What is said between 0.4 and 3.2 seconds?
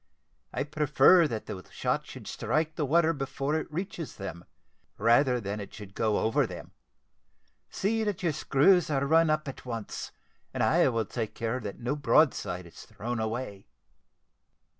I prefer that the shot should strike the water